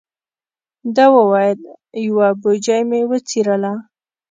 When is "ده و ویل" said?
0.95-1.59